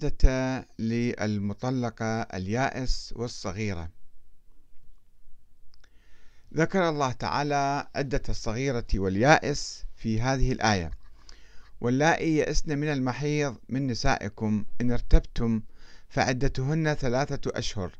عدة 0.00 0.66
للمطلقة 0.78 2.20
اليائس 2.20 3.14
والصغيرة. 3.16 3.88
ذكر 6.54 6.88
الله 6.88 7.12
تعالى 7.12 7.86
عدة 7.94 8.22
الصغيرة 8.28 8.86
واليائس 8.94 9.84
في 9.96 10.20
هذه 10.20 10.52
الآية. 10.52 10.90
واللائي 11.80 12.36
يئسن 12.36 12.78
من 12.78 12.88
المحيض 12.88 13.56
من 13.68 13.86
نسائكم 13.86 14.64
إن 14.80 14.92
ارتبتم 14.92 15.62
فعدتهن 16.08 16.94
ثلاثة 16.94 17.50
أشهر. 17.58 17.92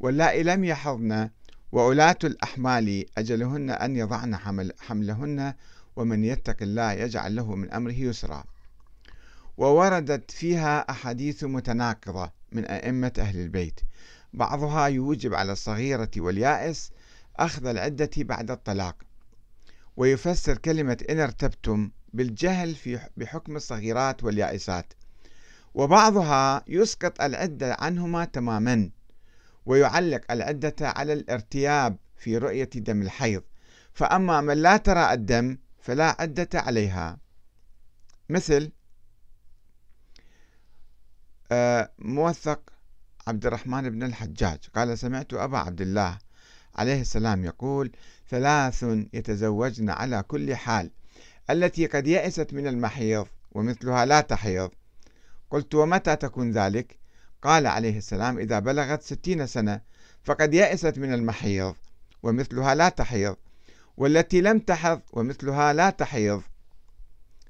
واللائي 0.00 0.42
لم 0.42 0.64
يحضن 0.64 1.30
وأولاة 1.72 2.18
الأحمال 2.24 3.04
أجلهن 3.18 3.70
أن 3.70 3.96
يضعن 3.96 4.36
حمل 4.36 4.72
حملهن 4.80 5.54
ومن 5.96 6.24
يتق 6.24 6.56
الله 6.62 6.92
يجعل 6.92 7.36
له 7.36 7.54
من 7.54 7.70
أمره 7.70 7.92
يسرا. 7.92 8.44
ووردت 9.56 10.30
فيها 10.30 10.90
أحاديث 10.90 11.44
متناقضة 11.44 12.32
من 12.52 12.64
أئمة 12.64 13.12
أهل 13.18 13.38
البيت. 13.40 13.80
بعضها 14.32 14.86
يوجب 14.86 15.34
على 15.34 15.52
الصغيرة 15.52 16.10
واليائس 16.16 16.90
أخذ 17.36 17.66
العدة 17.66 18.10
بعد 18.16 18.50
الطلاق. 18.50 18.96
ويفسر 19.96 20.58
كلمة 20.58 21.04
إن 21.10 21.20
ارتبتم 21.20 21.90
بالجهل 22.12 22.74
في 22.74 23.00
بحكم 23.16 23.56
الصغيرات 23.56 24.24
واليائسات. 24.24 24.92
وبعضها 25.74 26.64
يسقط 26.68 27.20
العدة 27.20 27.76
عنهما 27.78 28.24
تماما 28.24 28.90
ويعلق 29.66 30.32
العدة 30.32 30.74
على 30.80 31.12
الارتياب 31.12 31.96
في 32.16 32.38
رؤية 32.38 32.70
دم 32.74 33.02
الحيض. 33.02 33.42
فأما 33.92 34.40
من 34.40 34.54
لا 34.54 34.76
ترى 34.76 35.12
الدم 35.12 35.58
فلا 35.78 36.16
عدة 36.20 36.48
عليها. 36.54 37.18
مثل 38.28 38.70
موثق 41.98 42.60
عبد 43.26 43.46
الرحمن 43.46 43.90
بن 43.90 44.02
الحجاج. 44.02 44.58
قال 44.74 44.98
سمعت 44.98 45.34
أبا 45.34 45.58
عبد 45.58 45.80
الله 45.80 46.18
عليه 46.74 47.00
السلام 47.00 47.44
يقول 47.44 47.92
ثلاث 48.28 48.82
يتزوجن 49.12 49.90
على 49.90 50.22
كل 50.22 50.56
حال 50.56 50.90
التي 51.50 51.86
قد 51.86 52.06
يئست 52.06 52.54
من 52.54 52.66
المحيض 52.66 53.26
ومثلها 53.52 54.04
لا 54.04 54.20
تحيض. 54.20 54.70
قلت 55.50 55.74
ومتى 55.74 56.16
تكون 56.16 56.50
ذلك؟ 56.50 56.98
قال 57.42 57.66
عليه 57.66 57.98
السلام 57.98 58.38
إذا 58.38 58.58
بلغت 58.58 59.02
ستين 59.02 59.46
سنة 59.46 59.80
فقد 60.22 60.54
يئست 60.54 60.98
من 60.98 61.14
المحيض 61.14 61.74
ومثلها 62.22 62.74
لا 62.74 62.88
تحيض 62.88 63.36
والتي 63.96 64.40
لم 64.40 64.58
تحض 64.58 65.00
ومثلها 65.12 65.72
لا 65.72 65.90
تحيض. 65.90 66.42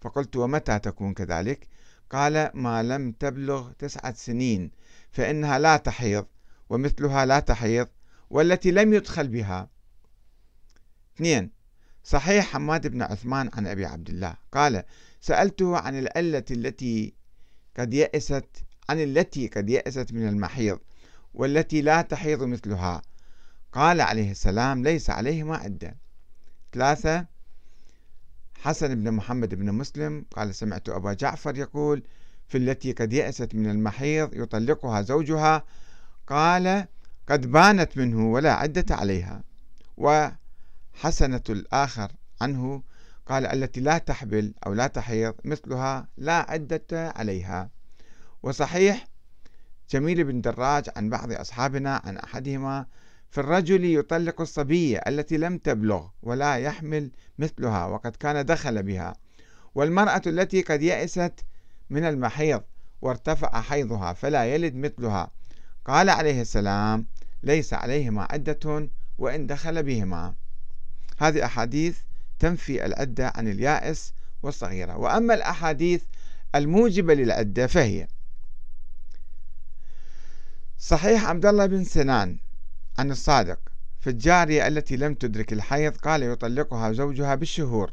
فقلت 0.00 0.36
ومتى 0.36 0.78
تكون 0.78 1.14
كذلك؟ 1.14 1.68
قال 2.10 2.50
ما 2.54 2.82
لم 2.82 3.12
تبلغ 3.12 3.72
تسعة 3.72 4.14
سنين 4.14 4.70
فإنها 5.10 5.58
لا 5.58 5.76
تحيض 5.76 6.26
ومثلها 6.68 7.26
لا 7.26 7.40
تحيض 7.40 7.88
والتي 8.30 8.70
لم 8.70 8.94
يدخل 8.94 9.28
بها. 9.28 9.70
اثنين 11.16 11.50
صحيح 12.04 12.46
حماد 12.46 12.86
بن 12.86 13.02
عثمان 13.02 13.50
عن 13.54 13.66
أبي 13.66 13.86
عبد 13.86 14.08
الله 14.08 14.36
قال 14.52 14.82
سألته 15.20 15.78
عن 15.78 15.98
العلة 15.98 16.44
التي 16.50 17.14
قد 17.78 17.94
يأست 17.94 18.48
عن 18.88 19.02
التي 19.02 19.48
قد 19.48 19.70
يأست 19.70 20.12
من 20.12 20.28
المحيض 20.28 20.78
والتي 21.34 21.82
لا 21.82 22.02
تحيض 22.02 22.42
مثلها. 22.42 23.02
قال 23.72 24.00
عليه 24.00 24.30
السلام 24.30 24.84
ليس 24.84 25.10
عليهما 25.10 25.56
عدة. 25.56 25.96
ثلاثة 26.72 27.26
حسن 28.60 28.94
بن 28.94 29.10
محمد 29.10 29.54
بن 29.54 29.72
مسلم 29.72 30.24
قال 30.36 30.54
سمعت 30.54 30.88
أبا 30.88 31.12
جعفر 31.12 31.56
يقول 31.56 32.02
في 32.48 32.58
التي 32.58 32.92
قد 32.92 33.12
يأست 33.12 33.54
من 33.54 33.70
المحيض 33.70 34.34
يطلقها 34.34 35.02
زوجها 35.02 35.64
قال 36.26 36.86
قد 37.28 37.46
بانت 37.52 37.96
منه 37.96 38.32
ولا 38.32 38.52
عدة 38.52 38.96
عليها. 38.96 39.42
وحسنة 39.96 41.42
الآخر 41.50 42.12
عنه 42.40 42.82
قال 43.26 43.46
التي 43.46 43.80
لا 43.80 43.98
تحبل 43.98 44.54
أو 44.66 44.72
لا 44.72 44.86
تحيض 44.86 45.34
مثلها 45.44 46.08
لا 46.16 46.50
عدة 46.50 46.86
عليها. 46.92 47.70
وصحيح 48.42 49.06
جميل 49.90 50.24
بن 50.24 50.40
دراج 50.40 50.84
عن 50.96 51.10
بعض 51.10 51.32
أصحابنا 51.32 52.02
عن 52.04 52.16
أحدهما 52.16 52.86
في 53.36 53.42
الرجل 53.42 53.84
يطلق 53.84 54.40
الصبية 54.40 54.98
التي 54.98 55.36
لم 55.36 55.58
تبلغ 55.58 56.06
ولا 56.22 56.56
يحمل 56.56 57.10
مثلها 57.38 57.86
وقد 57.86 58.16
كان 58.16 58.46
دخل 58.46 58.82
بها 58.82 59.16
والمرأة 59.74 60.22
التي 60.26 60.62
قد 60.62 60.82
يئست 60.82 61.44
من 61.90 62.04
المحيض 62.04 62.62
وارتفع 63.02 63.60
حيضها 63.60 64.12
فلا 64.12 64.44
يلد 64.44 64.74
مثلها. 64.74 65.30
قال 65.84 66.10
عليه 66.10 66.40
السلام 66.40 67.06
ليس 67.42 67.74
عليهما 67.74 68.26
عدة 68.30 68.88
وإن 69.18 69.46
دخل 69.46 69.82
بهما. 69.82 70.34
هذه 71.18 71.44
أحاديث 71.44 71.98
تنفي 72.38 72.86
العدة 72.86 73.32
عن 73.34 73.48
اليائس 73.48 74.12
والصغيرة. 74.42 74.96
وأما 74.96 75.34
الأحاديث 75.34 76.02
الموجبة 76.54 77.14
للعدة 77.14 77.66
فهي 77.66 78.08
صحيح 80.78 81.24
عبد 81.24 81.46
الله 81.46 81.66
بن 81.66 81.84
سنان 81.84 82.45
عن 82.98 83.10
الصادق 83.10 83.58
في 84.00 84.10
الجارية 84.10 84.66
التي 84.66 84.96
لم 84.96 85.14
تدرك 85.14 85.52
الحيض 85.52 85.96
قال 85.96 86.22
يطلقها 86.22 86.92
زوجها 86.92 87.34
بالشهور. 87.34 87.92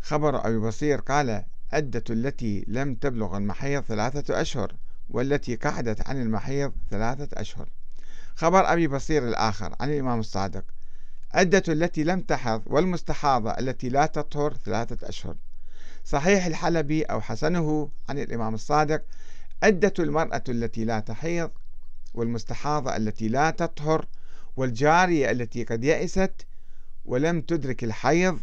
خبر 0.00 0.46
أبي 0.46 0.58
بصير 0.58 1.00
قال 1.00 1.44
عدة 1.72 2.04
التي 2.10 2.64
لم 2.68 2.94
تبلغ 2.94 3.36
المحيض 3.36 3.82
ثلاثة 3.82 4.40
أشهر 4.40 4.74
والتي 5.10 5.56
قعدت 5.56 6.08
عن 6.08 6.22
المحيض 6.22 6.72
ثلاثة 6.90 7.40
أشهر. 7.40 7.68
خبر 8.34 8.72
أبي 8.72 8.88
بصير 8.88 9.28
الآخر 9.28 9.74
عن 9.80 9.90
الإمام 9.90 10.20
الصادق 10.20 10.64
عدة 11.32 11.62
التي 11.68 12.04
لم 12.04 12.20
تحض 12.20 12.62
والمستحاضة 12.66 13.50
التي 13.50 13.88
لا 13.88 14.06
تطهر 14.06 14.54
ثلاثة 14.54 15.08
أشهر. 15.08 15.36
صحيح 16.04 16.46
الحلبي 16.46 17.02
أو 17.02 17.20
حسنه 17.20 17.90
عن 18.08 18.18
الإمام 18.18 18.54
الصادق 18.54 19.02
عدة 19.62 19.94
المرأة 19.98 20.44
التي 20.48 20.84
لا 20.84 21.00
تحيض 21.00 21.50
والمستحاضة 22.14 22.96
التي 22.96 23.28
لا 23.28 23.50
تطهر 23.50 24.06
والجارية 24.56 25.30
التي 25.30 25.64
قد 25.64 25.84
يئست 25.84 26.46
ولم 27.04 27.40
تدرك 27.40 27.84
الحيض 27.84 28.40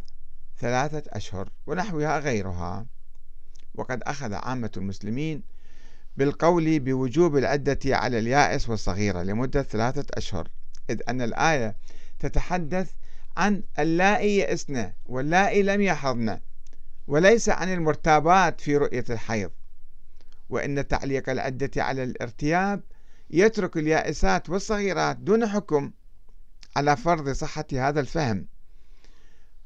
ثلاثة 0.59 1.03
أشهر 1.09 1.49
ونحوها 1.67 2.19
غيرها. 2.19 2.85
وقد 3.75 4.03
أخذ 4.03 4.33
عامة 4.33 4.71
المسلمين 4.77 5.43
بالقول 6.17 6.79
بوجوب 6.79 7.37
العدة 7.37 7.79
على 7.85 8.19
اليائس 8.19 8.69
والصغيرة 8.69 9.23
لمدة 9.23 9.63
ثلاثة 9.63 10.05
أشهر 10.13 10.47
إذ 10.89 11.01
أن 11.09 11.21
الآية 11.21 11.75
تتحدث 12.19 12.91
عن 13.37 13.63
اللائي 13.79 14.37
يئسن 14.37 14.91
واللائي 15.05 15.63
لم 15.63 15.81
يحضن 15.81 16.39
وليس 17.07 17.49
عن 17.49 17.73
المرتابات 17.73 18.61
في 18.61 18.77
رؤية 18.77 19.05
الحيض. 19.09 19.51
وإن 20.49 20.87
تعليق 20.87 21.29
العدة 21.29 21.83
على 21.83 22.03
الارتياب 22.03 22.81
يترك 23.29 23.77
اليائسات 23.77 24.49
والصغيرات 24.49 25.17
دون 25.17 25.47
حكم 25.47 25.91
على 26.75 26.97
فرض 26.97 27.29
صحة 27.29 27.65
هذا 27.73 27.99
الفهم. 27.99 28.47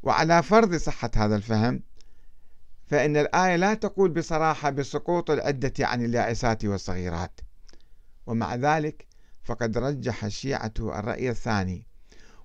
وعلى 0.03 0.43
فرض 0.43 0.75
صحة 0.75 1.11
هذا 1.15 1.35
الفهم 1.35 1.83
فإن 2.87 3.17
الآية 3.17 3.55
لا 3.55 3.73
تقول 3.73 4.09
بصراحة 4.09 4.69
بسقوط 4.69 5.31
العدة 5.31 5.73
عن 5.79 6.05
اليائسات 6.05 6.65
والصغيرات. 6.65 7.41
ومع 8.27 8.55
ذلك 8.55 9.07
فقد 9.43 9.77
رجح 9.77 10.23
الشيعة 10.23 10.73
الرأي 10.79 11.29
الثاني 11.29 11.87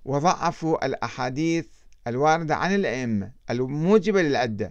وضعفوا 0.05 0.87
الأحاديث 0.87 1.67
الواردة 2.07 2.57
عن 2.57 2.75
الأئمة 2.75 3.33
الموجبة 3.51 4.23
للعدة. 4.23 4.71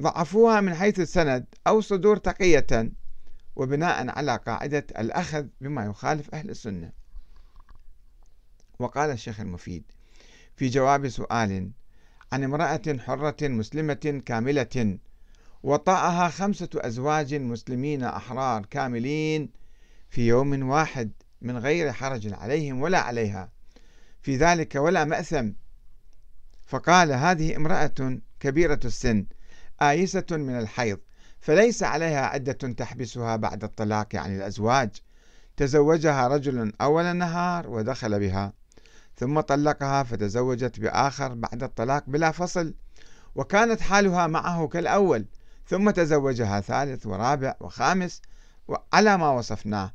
ضعفوها 0.00 0.60
من 0.60 0.74
حيث 0.74 1.00
السند 1.00 1.46
أو 1.66 1.80
صدور 1.80 2.16
تقية 2.16 2.92
وبناء 3.56 4.18
على 4.18 4.36
قاعدة 4.36 4.86
الأخذ 4.98 5.46
بما 5.60 5.84
يخالف 5.84 6.34
أهل 6.34 6.50
السنة. 6.50 6.92
وقال 8.78 9.10
الشيخ 9.10 9.40
المفيد 9.40 9.84
في 10.56 10.68
جواب 10.68 11.08
سؤال 11.08 11.70
عن 12.32 12.44
امرأة 12.44 12.98
حرة 12.98 13.48
مسلمة 13.48 14.22
كاملة 14.26 14.98
وطأها 15.62 16.28
خمسة 16.28 16.68
أزواج 16.76 17.34
مسلمين 17.34 18.04
أحرار 18.04 18.66
كاملين 18.66 19.50
في 20.10 20.26
يوم 20.26 20.68
واحد 20.68 21.12
من 21.40 21.58
غير 21.58 21.92
حرج 21.92 22.32
عليهم 22.32 22.80
ولا 22.80 22.98
عليها. 22.98 23.52
في 24.22 24.36
ذلك 24.36 24.74
ولا 24.74 25.04
مأثم. 25.04 25.52
فقال 26.66 27.12
هذه 27.12 27.56
امرأة 27.56 28.20
كبيرة 28.40 28.80
السن 28.84 29.26
آيسة 29.82 30.26
من 30.30 30.58
الحيض 30.58 30.98
فليس 31.42 31.82
عليها 31.82 32.26
عدة 32.26 32.52
تحبسها 32.52 33.36
بعد 33.36 33.64
الطلاق 33.64 34.14
عن 34.14 34.36
الأزواج. 34.36 34.90
تزوجها 35.56 36.28
رجل 36.28 36.72
أول 36.80 37.04
النهار 37.04 37.70
ودخل 37.70 38.20
بها 38.20 38.52
ثم 39.16 39.40
طلقها 39.40 40.02
فتزوجت 40.02 40.80
بآخر 40.80 41.34
بعد 41.34 41.62
الطلاق 41.62 42.04
بلا 42.06 42.30
فصل 42.30 42.74
وكانت 43.34 43.80
حالها 43.80 44.26
معه 44.26 44.68
كالأول. 44.68 45.26
ثم 45.66 45.90
تزوجها 45.90 46.60
ثالث 46.60 47.06
ورابع 47.06 47.54
وخامس 47.60 48.22
على 48.92 49.16
ما 49.18 49.30
وصفناه. 49.30 49.92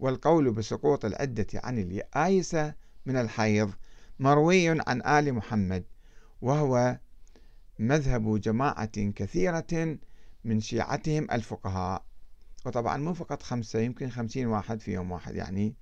والقول 0.00 0.52
بسقوط 0.52 1.04
العدة 1.04 1.46
عن 1.54 1.78
الآيسة 1.78 2.74
من 3.06 3.16
الحيض 3.16 3.70
مروي 4.18 4.68
عن 4.68 5.02
آل 5.06 5.34
محمد 5.34 5.84
وهو 6.42 6.98
مذهب 7.78 8.40
جماعة 8.40 9.10
كثيرة 9.16 9.98
من 10.48 10.60
شيعتهم 10.60 11.30
الفقهاء. 11.32 12.04
وطبعا 12.66 12.96
مو 12.96 13.14
فقط 13.14 13.42
خمسة 13.42 13.78
يمكن 13.78 14.10
خمسين 14.10 14.46
واحد 14.46 14.80
في 14.80 14.92
يوم 14.92 15.10
واحد. 15.10 15.34
يعني 15.34 15.74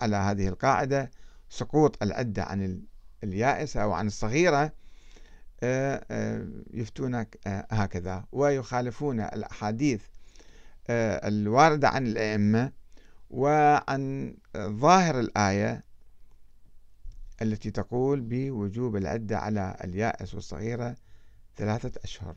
على 0.00 0.16
هذه 0.16 0.48
القاعدة 0.48 1.10
سقوط 1.48 2.02
العدة 2.02 2.44
عن 2.44 2.82
اليائسة 3.24 3.82
أو 3.82 3.92
عن 3.92 4.06
الصغيرة 4.06 4.72
آه، 5.62 6.06
آه، 6.10 6.48
يفتون 6.70 7.14
آه، 7.14 7.26
هكذا. 7.70 8.24
ويخالفون 8.32 9.20
الأحاديث 9.20 10.02
الواردة 10.90 11.88
عن 11.88 12.06
الأئمة 12.06 12.72
وعن 13.30 14.34
ظاهر 14.56 15.20
الآية 15.20 15.84
التي 17.42 17.70
تقول 17.70 18.20
بوجوب 18.20 18.96
العدة 18.96 19.38
على 19.38 19.76
اليائس 19.84 20.34
والصغيرة 20.34 20.96
ثلاثة 21.56 22.00
أشهر. 22.04 22.36